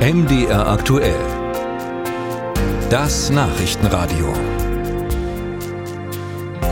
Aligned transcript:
MDR 0.00 0.66
aktuell. 0.66 1.14
Das 2.88 3.28
Nachrichtenradio. 3.28 4.32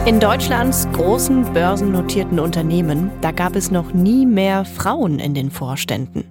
In 0.06 0.18
Deutschlands 0.18 0.88
großen 0.94 1.52
börsennotierten 1.52 2.40
Unternehmen, 2.40 3.10
da 3.20 3.32
gab 3.32 3.54
es 3.54 3.70
noch 3.70 3.92
nie 3.92 4.24
mehr 4.24 4.64
Frauen 4.64 5.18
in 5.18 5.34
den 5.34 5.50
Vorständen. 5.50 6.24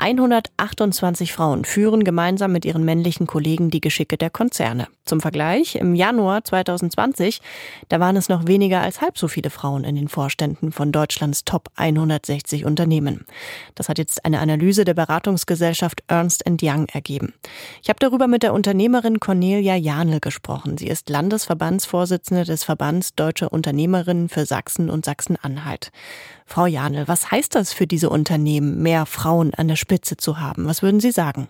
128 0.00 1.34
Frauen 1.34 1.66
führen 1.66 2.04
gemeinsam 2.04 2.52
mit 2.52 2.64
ihren 2.64 2.84
männlichen 2.86 3.26
Kollegen 3.26 3.70
die 3.70 3.82
Geschicke 3.82 4.16
der 4.16 4.30
Konzerne. 4.30 4.88
Zum 5.04 5.20
Vergleich, 5.20 5.74
im 5.74 5.94
Januar 5.94 6.42
2020, 6.42 7.42
da 7.90 8.00
waren 8.00 8.16
es 8.16 8.30
noch 8.30 8.46
weniger 8.46 8.80
als 8.80 9.02
halb 9.02 9.18
so 9.18 9.28
viele 9.28 9.50
Frauen 9.50 9.84
in 9.84 9.96
den 9.96 10.08
Vorständen 10.08 10.72
von 10.72 10.90
Deutschlands 10.90 11.44
Top 11.44 11.68
160 11.76 12.64
Unternehmen. 12.64 13.26
Das 13.74 13.90
hat 13.90 13.98
jetzt 13.98 14.24
eine 14.24 14.40
Analyse 14.40 14.86
der 14.86 14.94
Beratungsgesellschaft 14.94 16.02
Ernst 16.06 16.44
Young 16.62 16.86
ergeben. 16.86 17.34
Ich 17.82 17.90
habe 17.90 17.98
darüber 18.00 18.26
mit 18.26 18.42
der 18.42 18.54
Unternehmerin 18.54 19.20
Cornelia 19.20 19.76
Janel 19.76 20.20
gesprochen. 20.20 20.78
Sie 20.78 20.88
ist 20.88 21.10
Landesverbandsvorsitzende 21.10 22.44
des 22.44 22.64
Verbands 22.64 23.14
Deutsche 23.14 23.50
Unternehmerinnen 23.50 24.30
für 24.30 24.46
Sachsen 24.46 24.88
und 24.88 25.04
Sachsen-Anhalt. 25.04 25.90
Frau 26.46 26.66
Janel, 26.66 27.06
was 27.06 27.30
heißt 27.30 27.54
das 27.54 27.72
für 27.72 27.86
diese 27.86 28.10
Unternehmen, 28.10 28.82
mehr 28.82 29.06
Frauen 29.06 29.54
an 29.54 29.68
der 29.68 29.76
Spitze 29.76 29.89
zu 29.98 30.38
haben? 30.38 30.66
Was 30.66 30.82
würden 30.82 31.00
Sie 31.00 31.10
sagen? 31.10 31.48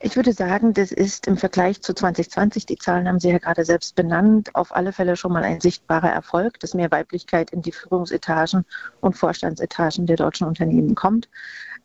Ich 0.00 0.16
würde 0.16 0.32
sagen, 0.32 0.74
das 0.74 0.92
ist 0.92 1.26
im 1.26 1.38
Vergleich 1.38 1.80
zu 1.80 1.94
2020, 1.94 2.66
die 2.66 2.76
Zahlen 2.76 3.08
haben 3.08 3.18
Sie 3.18 3.30
ja 3.30 3.38
gerade 3.38 3.64
selbst 3.64 3.94
benannt, 3.94 4.54
auf 4.54 4.74
alle 4.74 4.92
Fälle 4.92 5.16
schon 5.16 5.32
mal 5.32 5.42
ein 5.42 5.60
sichtbarer 5.60 6.10
Erfolg, 6.10 6.60
dass 6.60 6.74
mehr 6.74 6.90
Weiblichkeit 6.90 7.50
in 7.50 7.62
die 7.62 7.72
Führungsetagen 7.72 8.64
und 9.00 9.16
Vorstandsetagen 9.16 10.06
der 10.06 10.16
deutschen 10.16 10.46
Unternehmen 10.46 10.94
kommt. 10.94 11.30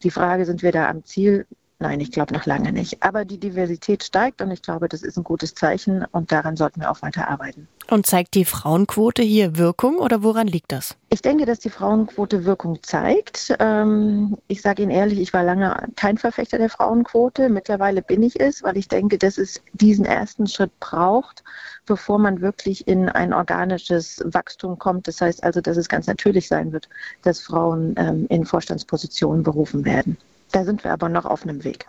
Die 0.03 0.11
Frage, 0.11 0.45
sind 0.45 0.61
wir 0.61 0.71
da 0.71 0.89
am 0.89 1.05
Ziel? 1.05 1.45
Nein, 1.81 1.99
ich 1.99 2.12
glaube 2.12 2.35
noch 2.35 2.45
lange 2.45 2.71
nicht. 2.71 3.02
Aber 3.02 3.26
die 3.26 3.40
Diversität 3.40 4.04
steigt 4.04 4.40
und 4.43 4.51
ich 4.51 4.62
glaube, 4.62 4.87
das 4.87 5.01
ist 5.01 5.18
ein 5.18 5.24
gutes 5.24 5.55
Zeichen 5.55 6.05
und 6.12 6.32
daran 6.32 6.55
sollten 6.55 6.79
wir 6.79 6.91
auch 6.91 7.01
weiter 7.01 7.27
arbeiten. 7.27 7.68
Und 7.90 8.05
zeigt 8.05 8.35
die 8.35 8.46
Frauenquote 8.46 9.23
hier 9.23 9.57
Wirkung 9.57 9.98
oder 9.98 10.21
woran 10.21 10.46
liegt 10.46 10.71
das? 10.71 10.96
Ich 11.10 11.23
denke, 11.23 11.48
dass 11.48 11.57
die 11.57 11.71
Frauenquote 11.71 12.46
Wirkung 12.46 12.84
zeigt. 12.84 13.55
Ähm, 13.60 14.38
ich 14.48 14.62
sage 14.62 14.84
Ihnen 14.84 14.91
ehrlich, 14.91 15.20
ich 15.20 15.34
war 15.34 15.43
lange 15.43 15.90
kein 15.96 16.20
Verfechter 16.20 16.60
der 16.60 16.70
Frauenquote. 16.70 17.49
Mittlerweile 17.49 18.04
bin 18.04 18.21
ich 18.21 18.40
es, 18.40 18.62
weil 18.62 18.77
ich 18.77 18.88
denke, 18.88 19.18
dass 19.18 19.40
es 19.40 19.60
diesen 19.73 20.05
ersten 20.05 20.45
Schritt 20.45 20.79
braucht, 20.79 21.43
bevor 21.88 22.20
man 22.20 22.41
wirklich 22.41 22.88
in 22.88 23.10
ein 23.10 23.34
organisches 23.34 24.23
Wachstum 24.23 24.77
kommt. 24.77 25.07
Das 25.07 25.20
heißt 25.20 25.43
also, 25.43 25.62
dass 25.62 25.77
es 25.77 25.90
ganz 25.90 26.05
natürlich 26.05 26.48
sein 26.48 26.73
wird, 26.73 26.88
dass 27.23 27.40
Frauen 27.40 27.95
ähm, 27.98 28.27
in 28.29 28.45
Vorstandspositionen 28.45 29.41
berufen 29.41 29.84
werden. 29.84 30.16
Da 30.52 30.63
sind 30.63 30.84
wir 30.84 30.91
aber 30.91 31.10
noch 31.10 31.26
auf 31.26 31.44
einem 31.44 31.63
Weg. 31.63 31.88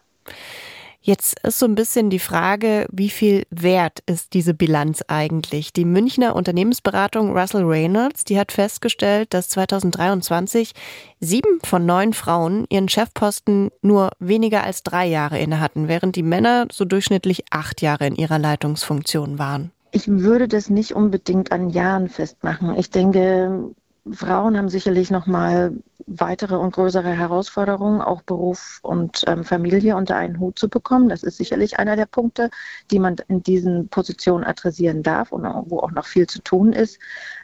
Jetzt 1.05 1.41
ist 1.45 1.59
so 1.59 1.67
ein 1.67 1.75
bisschen 1.75 2.11
die 2.11 2.21
Frage, 2.21 2.87
wie 2.93 3.11
viel 3.11 3.43
wert 3.51 3.99
ist 4.07 4.35
diese 4.35 4.55
Bilanz 4.55 5.03
eigentlich? 5.09 5.73
Die 5.73 5.85
Münchner 5.85 6.37
Unternehmensberatung 6.37 7.37
Russell 7.37 7.65
Reynolds, 7.65 8.23
die 8.23 8.39
hat 8.39 8.53
festgestellt, 8.53 9.35
dass 9.35 9.49
2023 9.49 10.75
sieben 11.19 11.59
von 11.65 11.85
neun 11.87 12.13
Frauen 12.13 12.67
ihren 12.69 12.89
Chefposten 12.89 13.71
nur 13.83 14.11
weniger 14.21 14.63
als 14.63 14.85
drei 14.85 15.07
Jahre 15.07 15.41
inne 15.41 15.59
hatten, 15.59 15.89
während 15.89 16.15
die 16.15 16.23
Männer 16.23 16.69
so 16.71 16.85
durchschnittlich 16.85 17.47
acht 17.51 17.83
Jahre 17.83 18.07
in 18.07 18.15
ihrer 18.15 18.39
Leitungsfunktion 18.39 19.41
waren. 19.41 19.73
Ich 19.91 20.07
würde 20.07 20.47
das 20.47 20.71
nicht 20.71 20.93
unbedingt 20.93 21.51
an 21.51 21.69
Jahren 21.69 22.11
festmachen. 22.11 22.79
Ich 22.79 22.91
denke, 22.91 23.73
Frauen 24.11 24.57
haben 24.57 24.69
sicherlich 24.69 25.11
noch 25.11 25.27
mal 25.27 25.73
weitere 26.06 26.56
und 26.56 26.72
größere 26.72 27.11
Herausforderungen, 27.11 28.00
auch 28.00 28.22
Beruf 28.22 28.81
und 28.83 29.25
ähm, 29.27 29.45
Familie 29.45 29.97
unter 29.97 30.17
einen 30.17 30.39
Hut 30.41 30.59
zu 30.59 30.69
bekommen. 30.69 31.09
Das 31.09 31.22
ist 31.22 31.36
sicherlich 31.36 31.78
einer 31.78 31.97
der 31.97 32.06
Punkte, 32.06 32.50
die 32.91 32.98
man 32.98 33.17
in 33.28 33.42
diesen 33.42 33.89
Positionen 33.89 34.44
adressieren 34.44 35.03
darf 35.03 35.33
und 35.33 35.44
wo 35.44 35.81
auch 35.81 35.91
noch 35.91 36.06
viel 36.06 36.27
zu 36.27 36.43
tun 36.43 36.72
ist. 36.72 36.99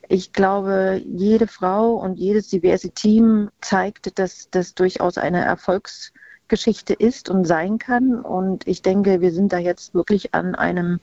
Ich 0.08 0.32
glaube, 0.32 1.02
jede 1.04 1.46
Frau 1.46 1.94
und 1.94 2.18
jedes 2.18 2.48
diverse 2.48 2.90
Team 2.90 3.50
zeigt, 3.60 4.18
dass 4.18 4.48
das 4.50 4.74
durchaus 4.74 5.18
eine 5.18 5.44
Erfolgsgeschichte 5.44 6.94
ist 6.94 7.28
und 7.28 7.44
sein 7.44 7.78
kann. 7.78 8.20
Und 8.20 8.66
ich 8.66 8.82
denke, 8.82 9.20
wir 9.20 9.32
sind 9.32 9.52
da 9.52 9.58
jetzt 9.58 9.94
wirklich 9.94 10.34
an 10.34 10.54
einem 10.54 11.00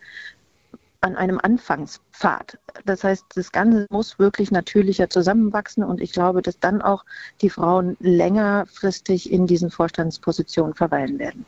an 1.06 1.16
einem 1.16 1.40
Anfangspfad. 1.42 2.58
Das 2.84 3.04
heißt, 3.04 3.26
das 3.36 3.52
Ganze 3.52 3.86
muss 3.92 4.18
wirklich 4.18 4.50
natürlicher 4.50 5.08
zusammenwachsen 5.08 5.84
und 5.84 6.02
ich 6.02 6.12
glaube, 6.12 6.42
dass 6.42 6.60
dann 6.60 6.82
auch 6.82 7.06
die 7.42 7.52
Frauen 7.52 7.96
längerfristig 8.00 9.32
in 9.32 9.46
diesen 9.46 9.70
Vorstandspositionen 9.70 10.74
verweilen 10.74 11.20
werden. 11.20 11.46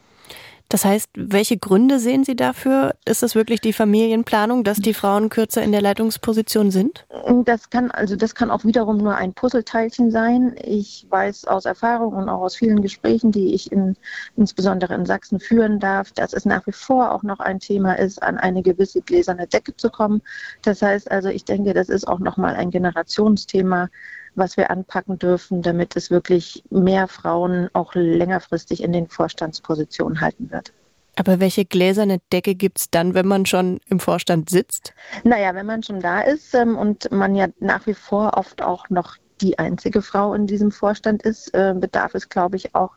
Das 0.69 0.83
heißt, 0.83 1.09
welche 1.16 1.57
Gründe 1.57 1.97
sehen 1.97 2.25
Sie 2.25 2.35
dafür? 2.35 2.95
Ist 3.05 3.23
es 3.23 3.35
wirklich 3.35 3.61
die 3.61 3.72
Familienplanung, 3.72 4.66
dass 4.66 4.79
die 4.79 4.94
Frauen 4.94 5.29
kürzer 5.29 5.63
in 5.63 5.72
der 5.72 5.81
Leitungsposition 5.81 6.72
sind? 6.72 7.05
Das 7.45 7.69
kann, 7.69 7.89
also 7.91 8.17
das 8.17 8.35
kann 8.35 8.51
auch 8.51 8.66
wiederum 8.66 8.97
nur 8.97 9.16
ein 9.16 9.33
Puzzleteilchen 9.33 10.11
sein. 10.11 10.56
Ich 10.61 11.06
weiß 11.09 11.45
aus 11.45 11.63
Erfahrung 11.63 12.13
und 12.13 12.27
auch 12.27 12.41
aus 12.41 12.57
vielen 12.57 12.81
Gesprächen, 12.81 13.31
die 13.31 13.53
ich 13.53 13.72
in, 13.72 13.95
insbesondere 14.35 14.94
in 14.95 15.06
Sachsen 15.06 15.39
führen 15.39 15.79
darf, 15.79 16.11
dass 16.11 16.33
es 16.33 16.44
nach 16.44 16.67
wie 16.67 16.73
vor 16.73 17.11
auch 17.11 17.23
noch 17.23 17.39
ein 17.39 17.59
Thema 17.59 17.94
ist, 17.94 18.22
an 18.22 18.38
eine 18.38 18.61
gewisse 18.61 19.01
gläserne 19.01 19.47
Decke 19.47 19.73
zu 19.77 19.89
kommen. 19.89 20.22
Das 20.63 20.81
heißt 20.81 21.09
also, 21.09 21.29
ich 21.29 21.45
denke, 21.45 21.73
das 21.73 21.88
ist 21.88 22.06
auch 22.06 22.19
nochmal 22.19 22.56
ein 22.56 22.72
Generationsthema, 22.72 23.88
was 24.37 24.55
wir 24.55 24.69
anpacken 24.69 25.19
dürfen, 25.19 25.61
damit 25.61 25.95
es 25.95 26.11
wirklich 26.11 26.63
mehr 26.69 27.07
Frauen 27.07 27.69
auch 27.73 27.95
längerfristig 27.95 28.83
in 28.83 28.93
den 28.93 29.07
Vorstandspositionen 29.07 30.21
halten 30.21 30.51
wird. 30.51 30.71
Aber 31.15 31.39
welche 31.39 31.65
gläserne 31.65 32.19
Decke 32.31 32.53
gibt 32.53 32.77
es 32.77 32.91
dann, 32.91 33.15
wenn 33.15 33.27
man 33.27 33.47
schon 33.47 33.79
im 33.89 33.99
Vorstand 33.99 34.51
sitzt? 34.51 34.93
Naja, 35.23 35.55
wenn 35.55 35.65
man 35.65 35.81
schon 35.81 35.99
da 35.99 36.21
ist 36.21 36.53
ähm, 36.53 36.77
und 36.77 37.11
man 37.11 37.35
ja 37.35 37.47
nach 37.59 37.87
wie 37.87 37.95
vor 37.95 38.37
oft 38.37 38.61
auch 38.61 38.89
noch 38.91 39.17
die 39.41 39.57
einzige 39.57 40.03
Frau 40.03 40.35
in 40.35 40.45
diesem 40.45 40.71
Vorstand 40.71 41.23
ist, 41.23 41.53
äh, 41.55 41.73
bedarf 41.75 42.13
es, 42.13 42.29
glaube 42.29 42.55
ich, 42.55 42.75
auch 42.75 42.91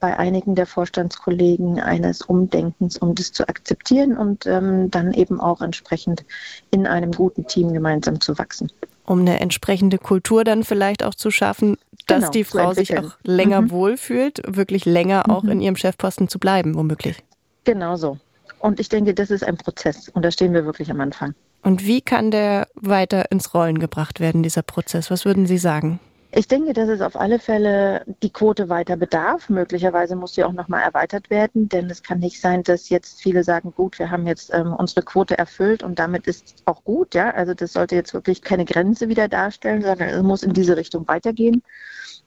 bei 0.00 0.18
einigen 0.18 0.56
der 0.56 0.66
Vorstandskollegen 0.66 1.80
eines 1.80 2.22
Umdenkens, 2.22 2.98
um 2.98 3.14
das 3.14 3.30
zu 3.30 3.46
akzeptieren 3.48 4.16
und 4.16 4.46
ähm, 4.46 4.90
dann 4.90 5.12
eben 5.12 5.40
auch 5.40 5.60
entsprechend 5.60 6.24
in 6.72 6.88
einem 6.88 7.12
guten 7.12 7.46
Team 7.46 7.72
gemeinsam 7.72 8.20
zu 8.20 8.36
wachsen 8.36 8.72
um 9.04 9.20
eine 9.20 9.40
entsprechende 9.40 9.98
Kultur 9.98 10.44
dann 10.44 10.64
vielleicht 10.64 11.02
auch 11.02 11.14
zu 11.14 11.30
schaffen, 11.30 11.76
dass 12.06 12.20
genau, 12.20 12.30
die 12.30 12.44
Frau 12.44 12.74
sich 12.74 12.96
auch 12.98 13.12
länger 13.22 13.62
mhm. 13.62 13.70
wohlfühlt, 13.70 14.42
wirklich 14.46 14.84
länger 14.84 15.28
auch 15.28 15.42
mhm. 15.42 15.50
in 15.50 15.60
ihrem 15.60 15.76
Chefposten 15.76 16.28
zu 16.28 16.38
bleiben, 16.38 16.74
womöglich. 16.74 17.22
Genau 17.64 17.96
so. 17.96 18.18
Und 18.58 18.80
ich 18.80 18.88
denke, 18.88 19.14
das 19.14 19.30
ist 19.30 19.44
ein 19.44 19.56
Prozess 19.56 20.08
und 20.08 20.24
da 20.24 20.30
stehen 20.30 20.52
wir 20.54 20.64
wirklich 20.64 20.90
am 20.90 21.00
Anfang. 21.00 21.34
Und 21.62 21.84
wie 21.84 22.00
kann 22.00 22.30
der 22.30 22.68
weiter 22.74 23.30
ins 23.30 23.54
Rollen 23.54 23.78
gebracht 23.78 24.20
werden, 24.20 24.42
dieser 24.42 24.62
Prozess? 24.62 25.10
Was 25.10 25.24
würden 25.24 25.46
Sie 25.46 25.58
sagen? 25.58 26.00
Ich 26.34 26.48
denke, 26.48 26.72
dass 26.72 26.88
es 26.88 27.02
auf 27.02 27.14
alle 27.14 27.38
Fälle 27.38 28.06
die 28.22 28.30
Quote 28.32 28.70
weiter 28.70 28.96
bedarf. 28.96 29.50
Möglicherweise 29.50 30.16
muss 30.16 30.32
sie 30.32 30.44
auch 30.44 30.54
nochmal 30.54 30.82
erweitert 30.82 31.28
werden, 31.28 31.68
denn 31.68 31.90
es 31.90 32.02
kann 32.02 32.20
nicht 32.20 32.40
sein, 32.40 32.62
dass 32.62 32.88
jetzt 32.88 33.20
viele 33.20 33.44
sagen, 33.44 33.74
gut, 33.76 33.98
wir 33.98 34.10
haben 34.10 34.26
jetzt 34.26 34.50
ähm, 34.54 34.72
unsere 34.72 35.02
Quote 35.02 35.36
erfüllt 35.36 35.82
und 35.82 35.98
damit 35.98 36.26
ist 36.26 36.46
es 36.46 36.54
auch 36.64 36.84
gut. 36.84 37.14
Ja, 37.14 37.32
also 37.32 37.52
das 37.52 37.74
sollte 37.74 37.96
jetzt 37.96 38.14
wirklich 38.14 38.40
keine 38.40 38.64
Grenze 38.64 39.10
wieder 39.10 39.28
darstellen, 39.28 39.82
sondern 39.82 40.08
es 40.08 40.22
muss 40.22 40.42
in 40.42 40.54
diese 40.54 40.74
Richtung 40.78 41.06
weitergehen. 41.06 41.62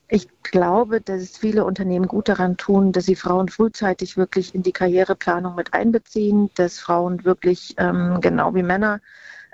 Ich 0.08 0.28
glaube, 0.44 1.02
dass 1.02 1.36
viele 1.36 1.66
Unternehmen 1.66 2.08
gut 2.08 2.30
daran 2.30 2.58
tun, 2.58 2.92
dass 2.92 3.06
sie 3.06 3.16
Frauen 3.16 3.50
frühzeitig 3.50 4.18
wirklich 4.18 4.54
in 4.54 4.62
die 4.62 4.72
Karriereplanung 4.72 5.56
mit 5.56 5.74
einbeziehen, 5.74 6.52
dass 6.54 6.78
Frauen 6.78 7.26
wirklich 7.26 7.74
ähm, 7.80 8.20
genau 8.22 8.54
wie 8.54 8.62
Männer 8.62 9.02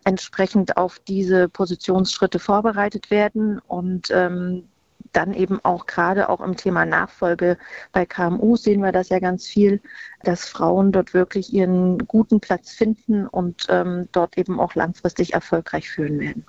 entsprechend 0.04 0.78
auf 0.78 1.00
diese 1.00 1.50
Positionsschritte 1.50 2.40
vorbereitet 2.40 3.12
werden 3.12 3.60
und 3.68 4.10
ähm, 4.12 4.64
dann 5.14 5.34
eben 5.34 5.60
auch 5.64 5.86
gerade 5.86 6.30
auch 6.30 6.42
im 6.42 6.56
Thema 6.56 6.86
Nachfolge 6.86 7.58
bei 7.92 8.06
KMU 8.06 8.56
sehen 8.56 8.82
wir 8.82 8.92
das 8.92 9.10
ja 9.10 9.20
ganz 9.20 9.48
viel, 9.48 9.82
dass 10.24 10.48
Frauen 10.48 10.92
dort 10.92 11.14
wirklich 11.14 11.54
ihren 11.54 11.98
guten 12.08 12.40
Platz 12.40 12.72
finden 12.72 13.28
und 13.28 13.66
ähm, 13.70 14.08
dort 14.12 14.38
eben 14.38 14.60
auch 14.60 14.76
langfristig 14.76 15.34
erfolgreich 15.34 15.90
führen 15.90 16.20
werden. 16.20 16.46